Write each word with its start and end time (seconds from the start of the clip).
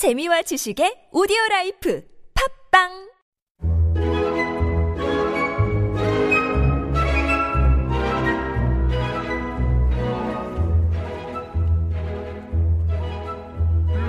재미와 0.00 0.40
지식의 0.48 1.12
오디오 1.12 1.36
라이프 1.50 2.00
팝빵 2.32 2.88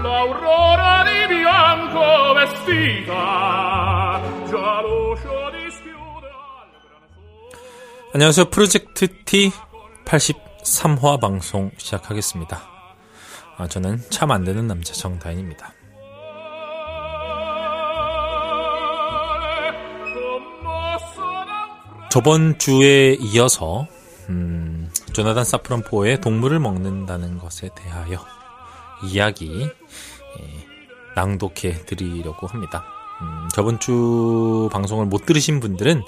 L'aurora 0.01 1.03
di 1.03 1.27
bianco 1.27 2.33
vestita 2.39 4.21
già 4.47 4.79
l'uscio 4.79 5.51
dischiude 5.51 6.29
al 6.31 6.71
gran 6.87 7.03
sole. 7.11 8.11
안녕하세요. 8.13 8.45
프로젝트 8.49 9.07
T 9.25 9.51
83화 10.05 11.19
방송 11.19 11.71
시작하겠습니다. 11.75 12.61
아, 13.57 13.67
저는 13.67 13.99
참 14.09 14.31
안 14.31 14.45
되는 14.45 14.67
남자 14.67 14.93
정다인입니다. 14.93 15.73
저번 22.11 22.59
주에 22.59 23.15
이어서 23.21 23.87
음, 24.27 24.91
조나단 25.13 25.45
사프런포의 25.45 26.19
동물을 26.19 26.59
먹는다는 26.59 27.37
것에 27.37 27.69
대하여 27.73 28.19
이야기 29.05 29.63
예, 29.63 30.67
낭독해 31.15 31.85
드리려고 31.85 32.47
합니다. 32.47 32.83
음, 33.21 33.47
저번 33.53 33.79
주 33.79 34.67
방송을 34.73 35.05
못 35.05 35.25
들으신 35.25 35.61
분들은 35.61 36.03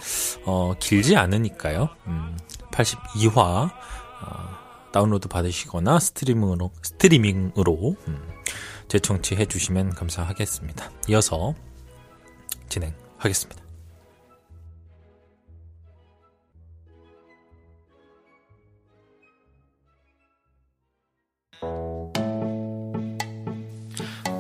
어, 0.46 0.74
길지 0.78 1.16
않으니까요. 1.16 1.88
음, 2.08 2.38
82화 2.74 3.38
어, 3.38 3.70
다운로드 4.92 5.30
받으시거나 5.30 6.00
스트리밍으로 6.00 6.72
스트리밍으로 6.82 7.96
음, 8.10 8.30
재청취해 8.90 9.46
주시면 9.46 9.92
감사하겠습니다. 9.92 10.92
이어서 11.08 11.54
진행하겠습니다. 12.68 13.63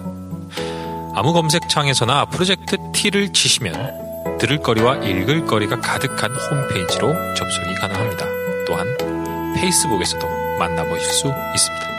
아무 1.15 1.33
검색창에서나 1.33 2.27
프로젝트 2.27 2.77
T를 2.95 3.33
치시면 3.33 4.39
들을 4.39 4.59
거리와 4.59 4.99
읽을 4.99 5.47
거리가 5.47 5.81
가득한 5.81 6.31
홈페이지로 6.33 7.13
접속이 7.35 7.75
가능합니다. 7.75 8.25
또한 8.67 8.87
페이스북에서도 9.57 10.27
만나보실 10.59 11.05
수 11.05 11.33
있습니다. 11.55 11.92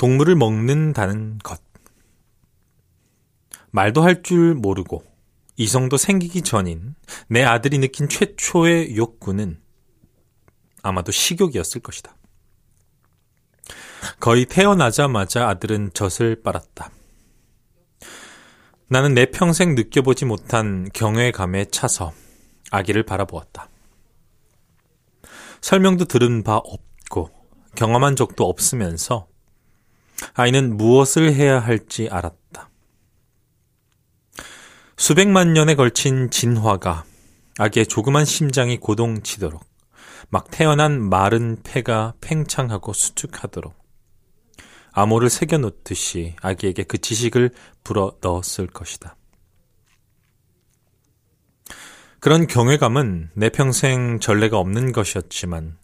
동물을 0.00 0.34
먹는다는 0.34 1.36
것. 1.40 1.60
말도 3.70 4.02
할 4.02 4.22
줄 4.22 4.54
모르고 4.54 5.04
이성도 5.56 5.98
생기기 5.98 6.40
전인 6.40 6.94
내 7.28 7.44
아들이 7.44 7.78
느낀 7.78 8.08
최초의 8.08 8.96
욕구는 8.96 9.60
아마도 10.82 11.12
식욕이었을 11.12 11.82
것이다. 11.82 12.16
거의 14.20 14.46
태어나자마자 14.46 15.48
아들은 15.50 15.90
젖을 15.92 16.42
빨았다. 16.42 16.90
나는 18.88 19.12
내 19.12 19.26
평생 19.26 19.74
느껴보지 19.74 20.24
못한 20.24 20.88
경외감에 20.94 21.66
차서 21.66 22.14
아기를 22.70 23.02
바라보았다. 23.02 23.68
설명도 25.60 26.06
들은 26.06 26.42
바 26.42 26.56
없고 26.56 27.30
경험한 27.76 28.16
적도 28.16 28.48
없으면서 28.48 29.29
아이는 30.34 30.76
무엇을 30.76 31.32
해야 31.32 31.60
할지 31.60 32.08
알았다. 32.10 32.70
수백만 34.96 35.52
년에 35.54 35.74
걸친 35.74 36.30
진화가 36.30 37.04
아기의 37.58 37.86
조그만 37.86 38.24
심장이 38.24 38.78
고동치도록 38.78 39.64
막 40.28 40.50
태어난 40.50 41.00
마른 41.00 41.62
폐가 41.62 42.14
팽창하고 42.20 42.92
수축하도록 42.92 43.74
암호를 44.92 45.30
새겨놓듯이 45.30 46.36
아기에게 46.42 46.84
그 46.84 46.98
지식을 46.98 47.50
불어 47.84 48.12
넣었을 48.20 48.66
것이다. 48.66 49.16
그런 52.18 52.46
경외감은 52.46 53.30
내 53.34 53.48
평생 53.48 54.20
전례가 54.20 54.58
없는 54.58 54.92
것이었지만 54.92 55.78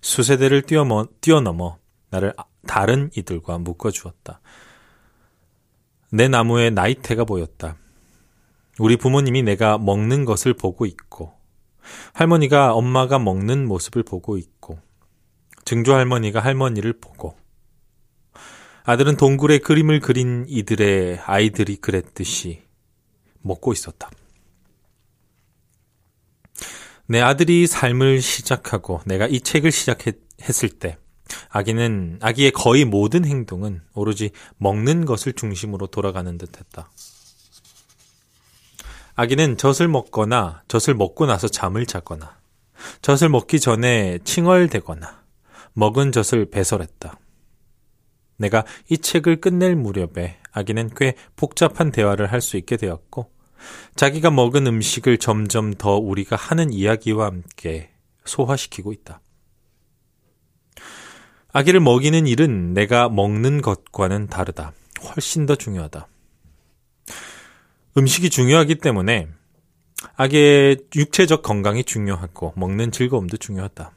수세대를 0.00 0.62
뛰어넘어, 0.62 1.78
나를 2.14 2.32
다른 2.66 3.10
이들과 3.16 3.58
묶어 3.58 3.90
주었다. 3.90 4.40
내 6.12 6.28
나무에 6.28 6.70
나이테가 6.70 7.24
보였다. 7.24 7.76
우리 8.78 8.96
부모님이 8.96 9.42
내가 9.42 9.78
먹는 9.78 10.24
것을 10.24 10.54
보고 10.54 10.86
있고, 10.86 11.34
할머니가 12.12 12.72
엄마가 12.72 13.18
먹는 13.18 13.66
모습을 13.66 14.04
보고 14.04 14.36
있고, 14.36 14.78
증조 15.64 15.92
할머니가 15.92 16.38
할머니를 16.38 17.00
보고, 17.00 17.36
아들은 18.84 19.16
동굴에 19.16 19.58
그림을 19.58 19.98
그린 19.98 20.44
이들의 20.48 21.18
아이들이 21.18 21.76
그랬듯이 21.76 22.62
먹고 23.40 23.72
있었다. 23.72 24.10
내 27.06 27.20
아들이 27.20 27.66
삶을 27.66 28.20
시작하고 28.20 29.00
내가 29.04 29.26
이 29.26 29.40
책을 29.40 29.72
시작했을 29.72 30.68
때, 30.78 30.98
아기는 31.48 32.18
아기의 32.20 32.50
거의 32.52 32.84
모든 32.84 33.24
행동은 33.24 33.82
오로지 33.94 34.30
먹는 34.58 35.04
것을 35.04 35.32
중심으로 35.32 35.86
돌아가는 35.88 36.36
듯했다. 36.36 36.90
아기는 39.16 39.56
젖을 39.56 39.88
먹거나 39.88 40.62
젖을 40.68 40.94
먹고 40.94 41.26
나서 41.26 41.48
잠을 41.48 41.86
자거나 41.86 42.36
젖을 43.00 43.28
먹기 43.28 43.60
전에 43.60 44.18
칭얼대거나 44.24 45.22
먹은 45.74 46.12
젖을 46.12 46.50
배설했다. 46.50 47.18
내가 48.36 48.64
이 48.88 48.98
책을 48.98 49.40
끝낼 49.40 49.76
무렵에 49.76 50.38
아기는 50.52 50.90
꽤 50.96 51.14
복잡한 51.36 51.92
대화를 51.92 52.32
할 52.32 52.40
수 52.40 52.56
있게 52.56 52.76
되었고 52.76 53.30
자기가 53.94 54.30
먹은 54.30 54.66
음식을 54.66 55.18
점점 55.18 55.72
더 55.72 55.96
우리가 55.96 56.36
하는 56.36 56.72
이야기와 56.72 57.26
함께 57.26 57.90
소화시키고 58.24 58.92
있다. 58.92 59.20
아기를 61.54 61.78
먹이는 61.78 62.26
일은 62.26 62.74
내가 62.74 63.08
먹는 63.08 63.62
것과는 63.62 64.26
다르다. 64.26 64.72
훨씬 65.04 65.46
더 65.46 65.54
중요하다. 65.54 66.08
음식이 67.96 68.28
중요하기 68.28 68.74
때문에 68.74 69.28
아기의 70.16 70.78
육체적 70.96 71.42
건강이 71.42 71.84
중요하고 71.84 72.54
먹는 72.56 72.90
즐거움도 72.90 73.36
중요하다. 73.36 73.92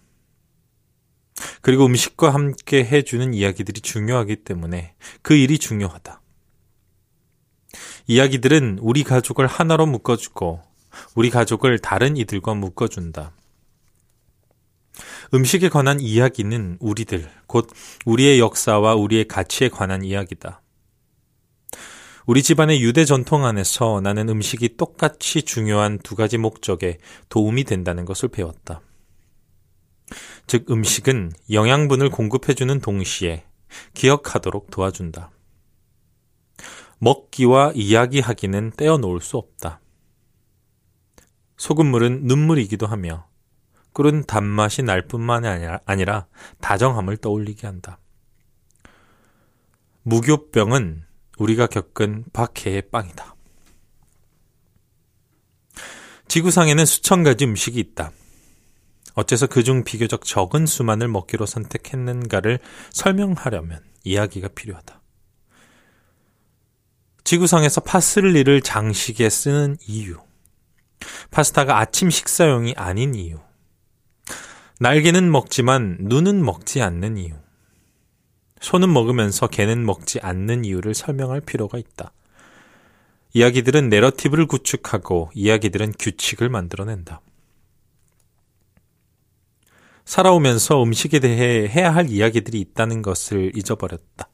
그리고 1.62 1.88
음식과 1.88 2.32
함께 2.32 2.86
해주는 2.86 3.34
이야기들이 3.34 3.82
중요하기 3.82 4.36
때문에 4.44 4.94
그 5.24 5.34
일이 5.34 5.58
중요하다. 5.58 6.22
이야기들은 8.06 8.78
우리 8.84 9.04
가족을 9.04 9.48
하나로 9.48 9.88
묶어주고 9.88 10.62
우리 11.16 11.32
가족을 11.32 11.80
다른 11.80 12.18
이들과 12.18 12.54
묶어준다. 12.54 13.32
음식에 15.34 15.70
관한 15.70 16.00
이야기는 16.00 16.78
우리들, 16.80 17.30
곧 17.48 17.68
우리의 18.06 18.40
역사와 18.40 18.96
우리의 18.96 19.28
가치에 19.28 19.70
관한 19.70 20.04
이야기다. 20.04 20.62
우리 22.26 22.44
집안의 22.44 22.82
유대 22.82 23.06
전통 23.06 23.46
안에서 23.46 24.02
나는 24.02 24.28
음식이 24.30 24.76
똑같이 24.76 25.44
중요한 25.44 25.98
두 26.00 26.16
가지 26.16 26.38
목적에 26.38 26.98
도움이 27.30 27.64
된다는 27.64 28.06
것을 28.06 28.30
배웠다. 28.30 28.82
즉, 30.46 30.70
음식은 30.70 31.32
영양분을 31.52 32.10
공급해주는 32.10 32.80
동시에 32.80 33.46
기억하도록 33.94 34.72
도와준다. 34.72 35.32
먹기와 37.00 37.74
이야기하기는 37.76 38.72
떼어놓을 38.78 39.22
수 39.22 39.38
없다. 39.38 39.82
소금물은 41.58 42.24
눈물이기도 42.24 42.88
하며 42.88 43.28
꿀은 43.98 44.26
단맛이 44.28 44.84
날 44.84 45.08
뿐만 45.08 45.44
아니라 45.86 46.28
다정함을 46.62 47.18
떠올리게 47.18 47.66
한다. 47.66 47.98
무교병은 50.04 51.04
우리가 51.40 51.66
겪은 51.66 52.26
박해의 52.32 52.92
빵이다. 52.92 53.36
지구상에는 56.28 56.86
수천 56.86 57.24
가지 57.24 57.46
음식이 57.46 57.80
있다. 57.80 58.12
어째서 59.16 59.48
그중 59.48 59.84
비교적 59.84 60.26
적은 60.26 60.68
수만을 60.68 61.08
먹기로 61.08 61.48
선택했는가를 61.48 62.60
설명하려면 62.92 63.84
이야기가 64.04 64.50
필요하다. 64.50 65.02
지구상에서 67.24 67.82
파슬리를 67.82 68.62
장식에 68.62 69.28
쓰는 69.28 69.76
이유. 69.88 70.20
파스타가 71.32 71.80
아침 71.80 72.12
식사용이 72.12 72.76
아닌 72.78 73.16
이유. 73.16 73.47
날개는 74.80 75.32
먹지만 75.32 75.98
눈은 76.02 76.46
먹지 76.46 76.84
않는 76.84 77.18
이유. 77.18 77.34
소는 78.62 78.94
먹으면서 78.94 79.48
개는 79.48 79.84
먹지 79.84 80.20
않는 80.22 80.66
이유를 80.66 80.94
설명할 80.94 81.42
필요가 81.42 81.80
있다. 81.80 82.12
이야기들은 83.34 83.90
내러티브를 83.90 84.46
구축하고 84.46 85.32
이야기들은 85.34 85.94
규칙을 85.98 86.50
만들어낸다. 86.50 87.22
살아오면서 90.06 90.84
음식에 90.84 91.20
대해 91.20 91.68
해야 91.68 91.94
할 91.94 92.10
이야기들이 92.10 92.60
있다는 92.60 93.02
것을 93.02 93.52
잊어버렸다. 93.56 94.30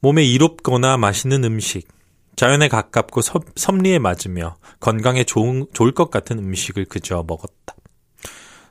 몸에 0.00 0.24
이롭거나 0.24 0.98
맛있는 0.98 1.42
음식, 1.44 1.88
자연에 2.36 2.68
가깝고 2.68 3.22
섭, 3.22 3.44
리에 3.82 3.98
맞으며 3.98 4.56
건강에 4.78 5.24
좋은, 5.24 5.66
좋을 5.72 5.92
것 5.92 6.10
같은 6.10 6.38
음식을 6.38 6.84
그저 6.84 7.24
먹었다. 7.26 7.74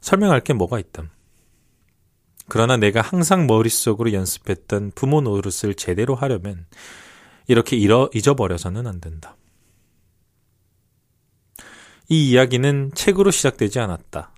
설명할 0.04 0.42
게 0.42 0.52
뭐가 0.52 0.80
있담. 0.80 1.10
그러나 2.50 2.76
내가 2.76 3.00
항상 3.00 3.48
머릿속으로 3.48 4.12
연습했던 4.12 4.92
부모 4.96 5.22
노릇을 5.22 5.76
제대로 5.76 6.14
하려면 6.14 6.66
이렇게 7.48 7.78
잃어, 7.78 8.10
잊어버려서는 8.14 8.86
안 8.86 9.00
된다. 9.00 9.38
이 12.10 12.32
이야기는 12.32 12.92
책으로 12.94 13.32
시작되지 13.32 13.80
않았다. 13.80 14.34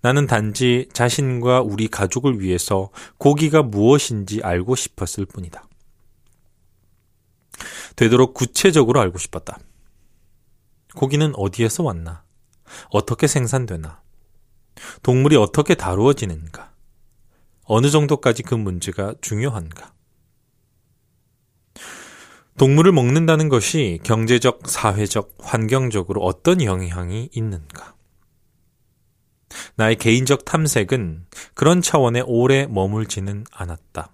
나는 0.00 0.26
단지 0.26 0.88
자신과 0.92 1.60
우리 1.60 1.86
가족을 1.86 2.40
위해서 2.40 2.90
고기가 3.18 3.62
무엇인지 3.62 4.40
알고 4.42 4.74
싶었을 4.74 5.26
뿐이다. 5.26 5.64
되도록 7.94 8.34
구체적으로 8.34 9.00
알고 9.00 9.18
싶었다. 9.18 9.60
고기는 10.96 11.32
어디에서 11.36 11.84
왔나? 11.84 12.24
어떻게 12.90 13.28
생산되나? 13.28 14.05
동물이 15.02 15.36
어떻게 15.36 15.74
다루어지는가? 15.74 16.72
어느 17.64 17.90
정도까지 17.90 18.42
그 18.42 18.54
문제가 18.54 19.14
중요한가? 19.20 19.92
동물을 22.58 22.92
먹는다는 22.92 23.48
것이 23.48 24.00
경제적, 24.02 24.62
사회적, 24.66 25.36
환경적으로 25.38 26.22
어떤 26.22 26.62
영향이 26.62 27.28
있는가? 27.32 27.94
나의 29.76 29.96
개인적 29.96 30.44
탐색은 30.44 31.26
그런 31.54 31.82
차원에 31.82 32.22
오래 32.24 32.66
머물지는 32.66 33.44
않았다. 33.52 34.10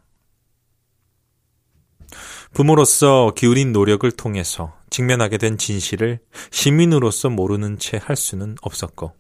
부모로서 2.53 3.33
기울인 3.37 3.73
노력을 3.73 4.11
통해서 4.11 4.77
직면하게 4.91 5.39
된 5.39 5.57
진실을 5.57 6.21
시민으로서 6.51 7.31
모르는 7.31 7.79
채 7.79 7.99
할 8.03 8.17
수는 8.17 8.57
없었고, 8.61 9.15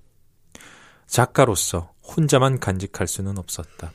작가로서 1.13 1.93
혼자만 2.03 2.59
간직할 2.59 3.07
수는 3.07 3.37
없었다. 3.37 3.93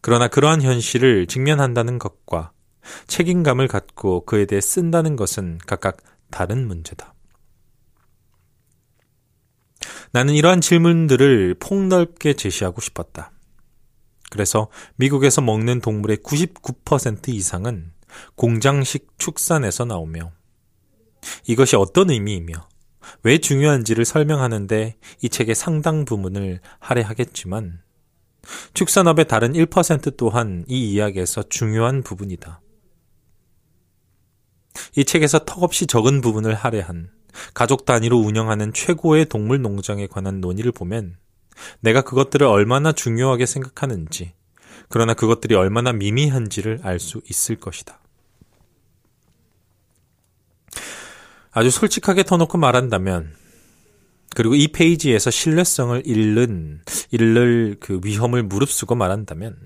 그러나 0.00 0.26
그러한 0.26 0.62
현실을 0.62 1.26
직면한다는 1.26 1.98
것과 1.98 2.52
책임감을 3.06 3.68
갖고 3.68 4.24
그에 4.24 4.46
대해 4.46 4.62
쓴다는 4.62 5.16
것은 5.16 5.58
각각 5.66 5.98
다른 6.30 6.66
문제다. 6.66 7.12
나는 10.12 10.32
이러한 10.32 10.62
질문들을 10.62 11.56
폭넓게 11.60 12.32
제시하고 12.32 12.80
싶었다. 12.80 13.30
그래서 14.30 14.70
미국에서 14.96 15.42
먹는 15.42 15.82
동물의 15.82 16.18
99% 16.18 17.28
이상은 17.28 17.92
공장식 18.34 19.18
축산에서 19.18 19.84
나오며 19.84 20.32
이것이 21.46 21.76
어떤 21.76 22.08
의미이며 22.08 22.69
왜 23.22 23.38
중요한지를 23.38 24.04
설명하는데 24.04 24.96
이 25.22 25.28
책의 25.28 25.54
상당 25.54 26.04
부분을 26.04 26.60
할애하겠지만 26.78 27.80
축산업의 28.74 29.28
다른 29.28 29.52
1% 29.52 30.16
또한 30.16 30.64
이 30.68 30.92
이야기에서 30.92 31.42
중요한 31.48 32.02
부분이다. 32.02 32.60
이 34.96 35.04
책에서 35.04 35.40
턱없이 35.44 35.86
적은 35.86 36.20
부분을 36.20 36.54
할애한 36.54 37.10
가족 37.54 37.84
단위로 37.84 38.18
운영하는 38.18 38.72
최고의 38.72 39.26
동물 39.26 39.62
농장에 39.62 40.06
관한 40.06 40.40
논의를 40.40 40.72
보면 40.72 41.16
내가 41.80 42.02
그것들을 42.02 42.46
얼마나 42.46 42.92
중요하게 42.92 43.46
생각하는지, 43.46 44.32
그러나 44.88 45.14
그것들이 45.14 45.54
얼마나 45.54 45.92
미미한지를 45.92 46.80
알 46.82 46.98
수 46.98 47.20
있을 47.28 47.56
것이다. 47.56 48.00
아주 51.60 51.70
솔직하게 51.70 52.22
터놓고 52.22 52.56
말한다면, 52.56 53.34
그리고 54.34 54.54
이 54.54 54.68
페이지에서 54.68 55.30
신뢰성을 55.30 56.00
잃는, 56.06 56.80
잃을 57.10 57.76
그 57.80 58.00
위험을 58.02 58.44
무릅쓰고 58.44 58.94
말한다면, 58.94 59.58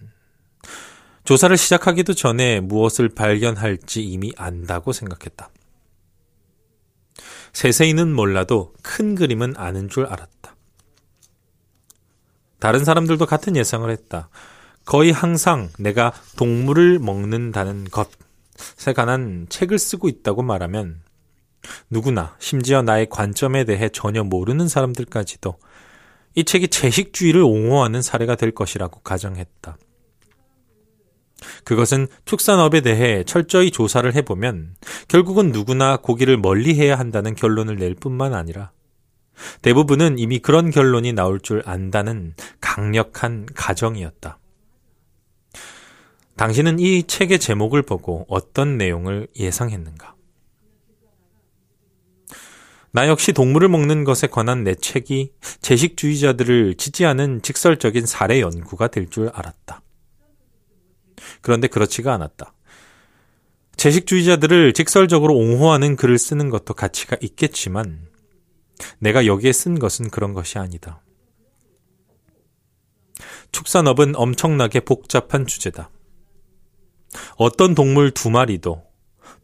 조사를 1.22 1.56
시작하기도 1.56 2.14
전에 2.14 2.58
무엇을 2.58 3.10
발견할지 3.10 4.02
이미 4.02 4.32
안다고 4.36 4.92
생각했다. 4.92 5.50
세세히는 7.52 8.12
몰라도 8.12 8.74
큰 8.82 9.14
그림은 9.14 9.54
아는 9.56 9.88
줄 9.88 10.06
알았다. 10.06 10.56
다른 12.58 12.84
사람들도 12.84 13.24
같은 13.24 13.54
예상을 13.54 13.88
했다. 13.88 14.30
거의 14.84 15.12
항상 15.12 15.70
내가 15.78 16.12
동물을 16.36 16.98
먹는다는 16.98 17.84
것에 17.84 18.92
관한 18.96 19.46
책을 19.48 19.78
쓰고 19.78 20.08
있다고 20.08 20.42
말하면 20.42 21.03
누구나 21.90 22.36
심지어 22.38 22.82
나의 22.82 23.08
관점에 23.08 23.64
대해 23.64 23.88
전혀 23.88 24.22
모르는 24.22 24.68
사람들까지도 24.68 25.56
이 26.36 26.44
책이 26.44 26.68
채식주의를 26.68 27.42
옹호하는 27.42 28.02
사례가 28.02 28.34
될 28.34 28.50
것이라고 28.50 29.00
가정했다. 29.00 29.76
그것은 31.64 32.08
축산업에 32.24 32.80
대해 32.80 33.22
철저히 33.24 33.70
조사를 33.70 34.12
해보면 34.14 34.74
결국은 35.08 35.52
누구나 35.52 35.96
고기를 35.96 36.36
멀리 36.38 36.74
해야 36.74 36.98
한다는 36.98 37.34
결론을 37.34 37.76
낼 37.76 37.94
뿐만 37.94 38.34
아니라 38.34 38.72
대부분은 39.62 40.18
이미 40.18 40.38
그런 40.38 40.70
결론이 40.70 41.12
나올 41.12 41.40
줄 41.40 41.62
안다는 41.66 42.34
강력한 42.60 43.46
가정이었다. 43.54 44.38
당신은 46.36 46.80
이 46.80 47.04
책의 47.04 47.38
제목을 47.38 47.82
보고 47.82 48.26
어떤 48.28 48.76
내용을 48.76 49.28
예상했는가? 49.36 50.13
나 52.94 53.08
역시 53.08 53.32
동물을 53.32 53.68
먹는 53.70 54.04
것에 54.04 54.28
관한 54.28 54.62
내 54.62 54.76
책이 54.76 55.32
채식주의자들을 55.62 56.76
지지하는 56.76 57.42
직설적인 57.42 58.06
사례 58.06 58.40
연구가 58.40 58.86
될 58.86 59.08
줄 59.10 59.30
알았다. 59.30 59.82
그런데 61.40 61.66
그렇지가 61.66 62.14
않았다. 62.14 62.54
채식주의자들을 63.76 64.74
직설적으로 64.74 65.34
옹호하는 65.34 65.96
글을 65.96 66.18
쓰는 66.18 66.50
것도 66.50 66.74
가치가 66.74 67.16
있겠지만 67.20 68.06
내가 69.00 69.26
여기에 69.26 69.52
쓴 69.52 69.80
것은 69.80 70.10
그런 70.10 70.32
것이 70.32 70.58
아니다. 70.60 71.02
축산업은 73.50 74.14
엄청나게 74.14 74.80
복잡한 74.80 75.46
주제다. 75.46 75.90
어떤 77.36 77.74
동물 77.74 78.12
두 78.12 78.30
마리도, 78.30 78.84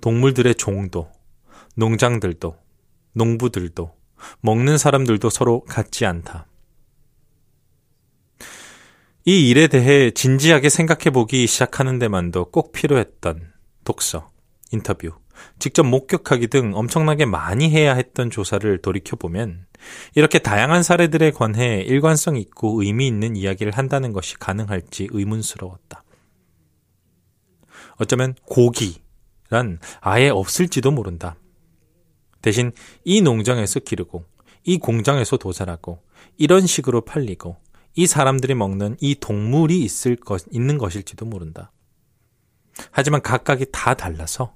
동물들의 0.00 0.54
종도, 0.54 1.10
농장들도, 1.74 2.69
농부들도, 3.12 3.94
먹는 4.40 4.78
사람들도 4.78 5.30
서로 5.30 5.64
같지 5.64 6.06
않다. 6.06 6.46
이 9.26 9.48
일에 9.50 9.68
대해 9.68 10.10
진지하게 10.10 10.68
생각해 10.68 11.10
보기 11.10 11.46
시작하는 11.46 11.98
데만도 11.98 12.50
꼭 12.50 12.72
필요했던 12.72 13.52
독서, 13.84 14.30
인터뷰, 14.72 15.12
직접 15.58 15.84
목격하기 15.84 16.48
등 16.48 16.72
엄청나게 16.74 17.26
많이 17.26 17.70
해야 17.70 17.94
했던 17.94 18.30
조사를 18.30 18.78
돌이켜보면 18.78 19.66
이렇게 20.14 20.38
다양한 20.38 20.82
사례들에 20.82 21.30
관해 21.32 21.82
일관성 21.82 22.36
있고 22.36 22.82
의미 22.82 23.06
있는 23.06 23.36
이야기를 23.36 23.72
한다는 23.72 24.12
것이 24.12 24.38
가능할지 24.38 25.08
의문스러웠다. 25.10 26.04
어쩌면 27.96 28.34
고기란 28.46 29.78
아예 30.00 30.28
없을지도 30.28 30.90
모른다. 30.90 31.36
대신 32.42 32.72
이 33.04 33.20
농장에서 33.20 33.80
기르고 33.80 34.24
이 34.64 34.78
공장에서 34.78 35.36
도살하고 35.36 36.02
이런 36.36 36.66
식으로 36.66 37.02
팔리고 37.02 37.56
이 37.94 38.06
사람들이 38.06 38.54
먹는 38.54 38.96
이 39.00 39.14
동물이 39.14 39.80
있을 39.80 40.16
것, 40.16 40.44
있는 40.50 40.78
것일지도 40.78 41.26
모른다. 41.26 41.72
하지만 42.90 43.20
각각이 43.20 43.66
다 43.72 43.94
달라서 43.94 44.54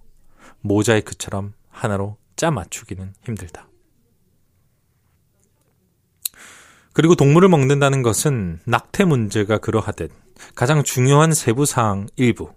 모자이크처럼 0.61 1.53
하나로 1.69 2.17
짜 2.37 2.51
맞추기는 2.51 3.15
힘들다. 3.25 3.69
그리고 6.93 7.17
동물을 7.17 7.49
먹는다는 7.49 8.03
것은 8.03 8.61
낙태 8.67 9.05
문제가 9.05 9.59
그러하듯 9.59 10.13
가장 10.55 10.83
중요한 10.85 11.33
세부 11.33 11.67
사항 11.67 12.07
일부. 12.17 12.53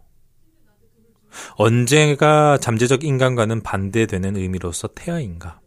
언제가 1.55 2.57
잠재적 2.57 3.03
인간과는 3.03 3.61
반대되는 3.61 4.37
의미로서 4.37 4.89
태아인가? 4.89 5.59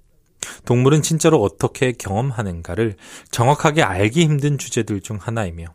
동물은 0.64 1.02
진짜로 1.02 1.42
어떻게 1.42 1.92
경험하는가를 1.92 2.96
정확하게 3.30 3.82
알기 3.82 4.22
힘든 4.22 4.58
주제들 4.58 5.00
중 5.00 5.18
하나이며 5.20 5.66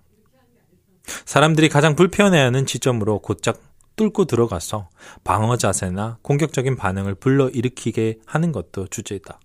사람들이 1.26 1.70
가장 1.70 1.96
불편해하는 1.96 2.66
지점으로 2.66 3.20
곧장 3.20 3.54
뚫고 3.96 4.26
들어가서 4.26 4.90
방어 5.24 5.58
자세나 5.58 6.18
공격적인 6.22 6.76
반응을 6.76 7.16
불러일으키게 7.16 8.20
하는 8.26 8.52
것도 8.52 8.88
주제다. 8.88 9.40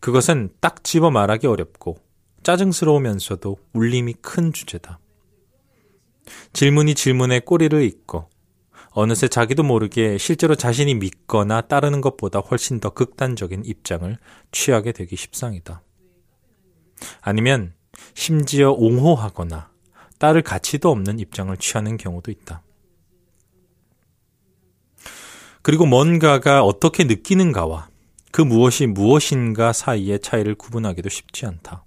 그것은 0.00 0.50
딱 0.60 0.82
집어 0.82 1.10
말하기 1.10 1.46
어렵고 1.46 1.98
짜증스러우면서도 2.42 3.58
울림이 3.72 4.14
큰 4.14 4.52
주제다. 4.52 4.98
질문이 6.52 6.94
질문에 6.94 7.40
꼬리를 7.40 7.82
잇고 7.82 8.28
어느새 8.92 9.28
자기도 9.28 9.62
모르게 9.62 10.18
실제로 10.18 10.54
자신이 10.54 10.94
믿거나 10.94 11.62
따르는 11.62 12.00
것보다 12.00 12.40
훨씬 12.40 12.80
더 12.80 12.90
극단적인 12.90 13.64
입장을 13.64 14.16
취하게 14.50 14.92
되기 14.92 15.16
십상이다. 15.16 15.82
아니면 17.20 17.72
심지어 18.14 18.72
옹호하거나 18.72 19.70
따를 20.18 20.42
가치도 20.42 20.90
없는 20.90 21.18
입장을 21.18 21.56
취하는 21.56 21.96
경우도 21.96 22.30
있다. 22.30 22.62
그리고 25.62 25.86
뭔가가 25.86 26.62
어떻게 26.62 27.04
느끼는가와 27.04 27.88
그 28.32 28.42
무엇이 28.42 28.86
무엇인가 28.86 29.72
사이의 29.72 30.20
차이를 30.20 30.54
구분하기도 30.54 31.08
쉽지 31.08 31.46
않다. 31.46 31.84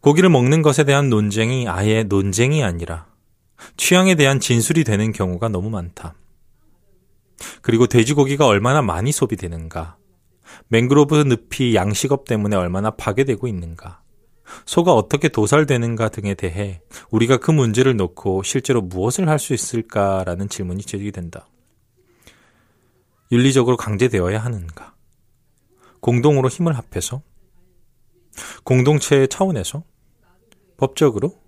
고기를 0.00 0.30
먹는 0.30 0.62
것에 0.62 0.84
대한 0.84 1.10
논쟁이 1.10 1.68
아예 1.68 2.02
논쟁이 2.02 2.62
아니라 2.64 3.06
취향에 3.76 4.14
대한 4.14 4.40
진술이 4.40 4.84
되는 4.84 5.12
경우가 5.12 5.48
너무 5.48 5.68
많다. 5.70 6.14
그리고 7.62 7.86
돼지고기가 7.86 8.46
얼마나 8.46 8.82
많이 8.82 9.12
소비되는가, 9.12 9.96
맹그로브 10.68 11.24
늪이 11.50 11.74
양식업 11.74 12.24
때문에 12.24 12.56
얼마나 12.56 12.90
파괴되고 12.90 13.46
있는가, 13.46 14.02
소가 14.66 14.92
어떻게 14.94 15.28
도살되는가 15.28 16.08
등에 16.08 16.34
대해 16.34 16.80
우리가 17.10 17.36
그 17.36 17.50
문제를 17.50 17.96
놓고 17.96 18.42
실제로 18.42 18.80
무엇을 18.82 19.28
할 19.28 19.38
수 19.38 19.54
있을까라는 19.54 20.48
질문이 20.48 20.82
제기된다. 20.82 21.48
윤리적으로 23.32 23.76
강제되어야 23.76 24.38
하는가? 24.38 24.94
공동으로 26.00 26.48
힘을 26.48 26.76
합해서? 26.76 27.22
공동체의 28.64 29.28
차원에서? 29.28 29.82
법적으로? 30.76 31.38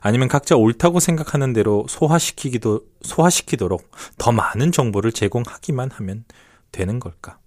아니면 0.00 0.28
각자 0.28 0.56
옳다고 0.56 1.00
생각하는 1.00 1.52
대로 1.52 1.86
소화시키기도, 1.88 2.84
소화시키도록 3.02 3.90
더 4.18 4.32
많은 4.32 4.72
정보를 4.72 5.12
제공하기만 5.12 5.90
하면 5.92 6.24
되는 6.72 6.98
걸까? 6.98 7.38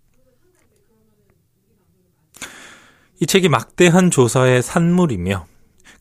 이 3.21 3.25
책이 3.25 3.49
막대한 3.49 4.11
조사의 4.11 4.63
산물이며 4.63 5.45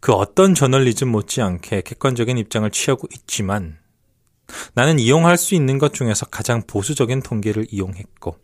그 0.00 0.12
어떤 0.12 0.54
저널리즘 0.54 1.08
못지않게 1.08 1.82
객관적인 1.82 2.38
입장을 2.38 2.70
취하고 2.70 3.08
있지만 3.12 3.78
나는 4.74 4.98
이용할 4.98 5.36
수 5.36 5.54
있는 5.56 5.78
것 5.78 5.92
중에서 5.92 6.26
가장 6.26 6.62
보수적인 6.66 7.22
통계를 7.22 7.66
이용했고 7.70 8.36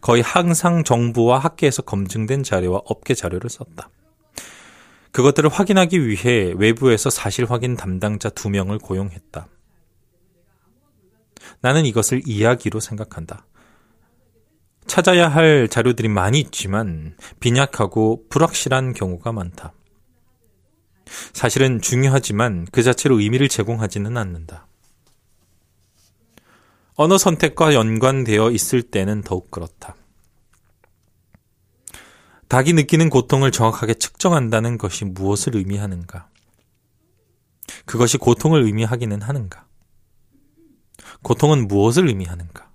거의 0.00 0.22
항상 0.22 0.84
정부와 0.84 1.38
학계에서 1.38 1.82
검증된 1.82 2.42
자료와 2.42 2.82
업계 2.84 3.14
자료를 3.14 3.50
썼다. 3.50 3.90
그것들을 5.10 5.50
확인하기 5.50 6.06
위해 6.06 6.52
외부에서 6.56 7.10
사실 7.10 7.44
확인 7.44 7.76
담당자 7.76 8.28
두 8.28 8.50
명을 8.50 8.78
고용했다. 8.78 9.48
나는 11.60 11.86
이것을 11.86 12.22
이야기로 12.24 12.78
생각한다. 12.78 13.46
찾아야 14.86 15.28
할 15.28 15.68
자료들이 15.68 16.08
많이 16.08 16.40
있지만 16.40 17.16
빈약하고 17.40 18.26
불확실한 18.28 18.94
경우가 18.94 19.32
많다. 19.32 19.72
사실은 21.32 21.80
중요하지만 21.80 22.66
그 22.70 22.82
자체로 22.82 23.18
의미를 23.18 23.48
제공하지는 23.48 24.16
않는다. 24.16 24.67
언어 27.00 27.16
선택과 27.16 27.74
연관되어 27.74 28.50
있을 28.50 28.82
때는 28.82 29.22
더욱 29.22 29.52
그렇다. 29.52 29.94
닭이 32.48 32.72
느끼는 32.72 33.08
고통을 33.08 33.52
정확하게 33.52 33.94
측정한다는 33.94 34.78
것이 34.78 35.04
무엇을 35.04 35.54
의미하는가? 35.54 36.28
그것이 37.84 38.18
고통을 38.18 38.64
의미하기는 38.64 39.22
하는가? 39.22 39.64
고통은 41.22 41.68
무엇을 41.68 42.08
의미하는가? 42.08 42.68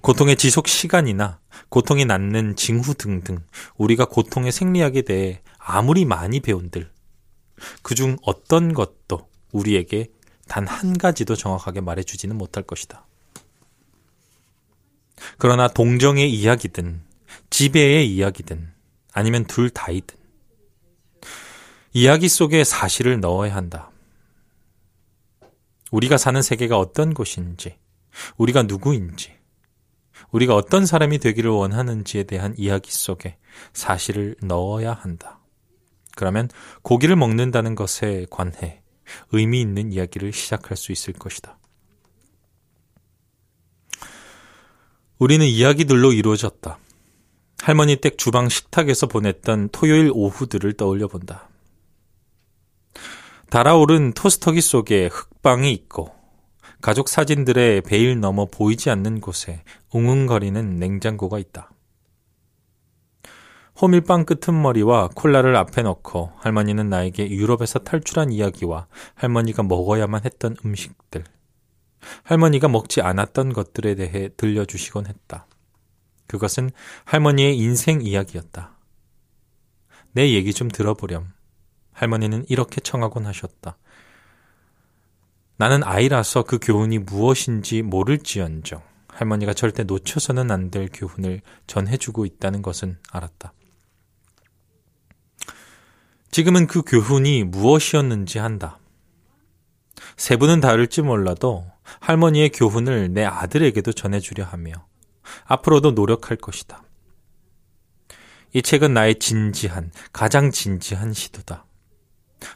고통의 0.00 0.36
지속 0.36 0.68
시간이나 0.68 1.40
고통이 1.70 2.04
낫는 2.04 2.54
징후 2.54 2.94
등등 2.94 3.40
우리가 3.76 4.04
고통의 4.04 4.52
생리학에 4.52 5.02
대해 5.02 5.42
아무리 5.58 6.04
많이 6.04 6.38
배운들 6.38 6.88
그중 7.82 8.16
어떤 8.22 8.74
것도 8.74 9.28
우리에게 9.50 10.06
단 10.46 10.68
한 10.68 10.96
가지도 10.96 11.34
정확하게 11.34 11.80
말해주지는 11.80 12.38
못할 12.38 12.62
것이다. 12.62 13.07
그러나 15.38 15.68
동정의 15.68 16.32
이야기든 16.32 17.02
지배의 17.50 18.10
이야기든 18.14 18.72
아니면 19.12 19.44
둘 19.44 19.70
다이든 19.70 20.16
이야기 21.92 22.28
속에 22.28 22.64
사실을 22.64 23.20
넣어야 23.20 23.54
한다. 23.56 23.90
우리가 25.90 26.18
사는 26.18 26.40
세계가 26.40 26.78
어떤 26.78 27.14
곳인지, 27.14 27.76
우리가 28.36 28.64
누구인지, 28.64 29.34
우리가 30.30 30.54
어떤 30.54 30.84
사람이 30.84 31.18
되기를 31.18 31.50
원하는지에 31.50 32.24
대한 32.24 32.54
이야기 32.56 32.92
속에 32.92 33.38
사실을 33.72 34.36
넣어야 34.42 34.92
한다. 34.92 35.40
그러면 36.14 36.48
고기를 36.82 37.16
먹는다는 37.16 37.74
것에 37.74 38.26
관해 38.30 38.82
의미 39.32 39.60
있는 39.60 39.92
이야기를 39.92 40.32
시작할 40.32 40.76
수 40.76 40.92
있을 40.92 41.14
것이다. 41.14 41.58
우리는 45.18 45.44
이야기들로 45.44 46.12
이루어졌다. 46.12 46.78
할머니 47.60 47.96
댁 47.96 48.18
주방 48.18 48.48
식탁에서 48.48 49.08
보냈던 49.08 49.70
토요일 49.72 50.12
오후들을 50.14 50.74
떠올려 50.74 51.08
본다. 51.08 51.48
달아오른 53.50 54.12
토스터기 54.12 54.60
속에 54.60 55.08
흙방이 55.08 55.72
있고 55.72 56.14
가족 56.80 57.08
사진들의 57.08 57.80
베일 57.80 58.20
넘어 58.20 58.46
보이지 58.46 58.90
않는 58.90 59.20
곳에 59.20 59.64
웅웅거리는 59.92 60.76
냉장고가 60.76 61.40
있다. 61.40 61.72
호밀빵 63.80 64.24
끄트머리와 64.24 65.08
콜라를 65.16 65.56
앞에 65.56 65.82
넣고 65.82 66.30
할머니는 66.36 66.88
나에게 66.88 67.28
유럽에서 67.30 67.80
탈출한 67.80 68.30
이야기와 68.30 68.86
할머니가 69.14 69.64
먹어야만 69.64 70.24
했던 70.24 70.56
음식들, 70.64 71.24
할머니가 72.24 72.68
먹지 72.68 73.00
않았던 73.00 73.52
것들에 73.52 73.94
대해 73.94 74.28
들려주시곤 74.36 75.06
했다. 75.06 75.46
그것은 76.26 76.70
할머니의 77.04 77.56
인생 77.56 78.00
이야기였다. 78.02 78.76
내 80.12 80.32
얘기 80.32 80.52
좀 80.52 80.68
들어보렴. 80.68 81.32
할머니는 81.92 82.44
이렇게 82.48 82.80
청하곤 82.80 83.26
하셨다. 83.26 83.76
나는 85.56 85.82
아이라서 85.82 86.44
그 86.44 86.58
교훈이 86.62 86.98
무엇인지 86.98 87.82
모를지언정 87.82 88.80
할머니가 89.08 89.52
절대 89.54 89.82
놓쳐서는 89.82 90.50
안 90.52 90.70
될 90.70 90.88
교훈을 90.92 91.40
전해주고 91.66 92.24
있다는 92.24 92.62
것은 92.62 92.98
알았다. 93.10 93.52
지금은 96.30 96.66
그 96.66 96.82
교훈이 96.82 97.44
무엇이었는지 97.44 98.38
한다. 98.38 98.78
세부는 100.16 100.60
다를지 100.60 101.02
몰라도 101.02 101.66
할머니의 102.00 102.50
교훈을 102.50 103.12
내 103.12 103.24
아들에게도 103.24 103.92
전해주려 103.92 104.44
하며 104.44 104.72
앞으로도 105.44 105.92
노력할 105.92 106.36
것이다. 106.36 106.82
이 108.54 108.62
책은 108.62 108.94
나의 108.94 109.18
진지한, 109.18 109.90
가장 110.12 110.50
진지한 110.50 111.12
시도다. 111.12 111.66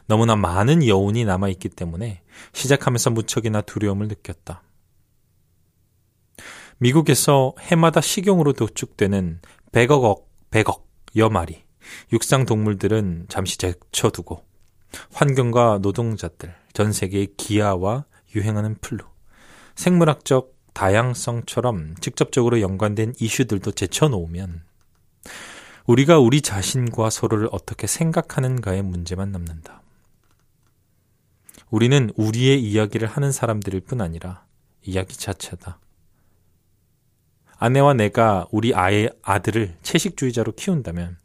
너무나 0.07 0.35
많은 0.35 0.87
여운이 0.87 1.25
남아있기 1.25 1.69
때문에 1.69 2.21
시작하면서 2.53 3.11
무척이나 3.11 3.61
두려움을 3.61 4.07
느꼈다. 4.07 4.63
미국에서 6.77 7.53
해마다 7.59 8.01
식용으로 8.01 8.53
도축되는 8.53 9.41
100억, 9.71 10.23
100억 10.51 10.83
여마리 11.15 11.63
육상 12.11 12.45
동물들은 12.45 13.27
잠시 13.29 13.57
제쳐두고 13.57 14.45
환경과 15.13 15.79
노동자들, 15.81 16.55
전 16.73 16.91
세계의 16.91 17.35
기아와 17.37 18.05
유행하는 18.35 18.75
플루, 18.81 19.05
생물학적 19.75 20.53
다양성처럼 20.73 21.95
직접적으로 21.99 22.61
연관된 22.61 23.13
이슈들도 23.19 23.71
제쳐놓으면 23.71 24.63
우리가 25.85 26.19
우리 26.19 26.41
자신과 26.41 27.09
서로를 27.09 27.49
어떻게 27.51 27.87
생각하는가의 27.87 28.81
문제만 28.83 29.31
남는다. 29.31 29.81
우리는 31.69 32.11
우리의 32.15 32.61
이야기를 32.63 33.07
하는 33.07 33.31
사람들일 33.31 33.81
뿐 33.81 34.01
아니라 34.01 34.45
이야기 34.83 35.17
자체다. 35.17 35.79
아내와 37.57 37.93
내가 37.93 38.47
우리 38.51 38.73
아의 38.73 39.09
아들을 39.21 39.77
채식주의자로 39.81 40.53
키운다면 40.53 41.17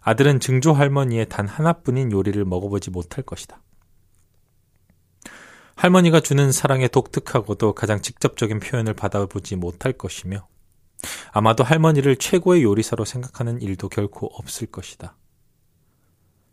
아들은 0.00 0.40
증조 0.40 0.72
할머니의 0.72 1.28
단 1.28 1.48
하나뿐인 1.48 2.12
요리를 2.12 2.44
먹어보지 2.44 2.90
못할 2.90 3.24
것이다. 3.24 3.60
할머니가 5.76 6.20
주는 6.20 6.52
사랑의 6.52 6.88
독특하고도 6.88 7.74
가장 7.74 8.00
직접적인 8.00 8.60
표현을 8.60 8.94
받아보지 8.94 9.56
못할 9.56 9.92
것이며 9.92 10.46
아마도 11.32 11.64
할머니를 11.64 12.16
최고의 12.16 12.62
요리사로 12.62 13.04
생각하는 13.04 13.60
일도 13.60 13.88
결코 13.88 14.26
없을 14.34 14.68
것이다. 14.68 15.16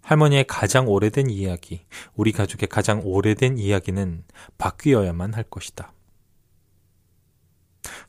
할머니의 0.02 0.46
가장 0.48 0.88
오래된 0.88 1.30
이야기, 1.30 1.86
우리 2.16 2.32
가족의 2.32 2.68
가장 2.68 3.02
오래된 3.04 3.60
이야기는 3.60 4.24
바뀌어야만 4.58 5.36
할 5.36 5.44
것이다. 5.44 5.94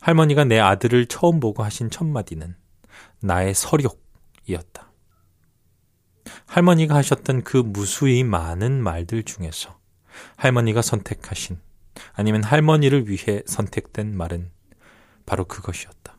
할머니가 0.01 0.43
내 0.43 0.59
아들을 0.59 1.05
처음 1.05 1.39
보고 1.39 1.63
하신 1.63 1.89
첫 1.91 2.05
마디는 2.05 2.55
나의 3.21 3.53
서력이었다. 3.53 4.91
할머니가 6.47 6.95
하셨던 6.95 7.43
그 7.43 7.57
무수히 7.57 8.23
많은 8.23 8.81
말들 8.81 9.23
중에서 9.23 9.79
할머니가 10.37 10.81
선택하신 10.81 11.59
아니면 12.13 12.43
할머니를 12.43 13.07
위해 13.09 13.43
선택된 13.45 14.15
말은 14.15 14.51
바로 15.25 15.45
그것이었다. 15.45 16.12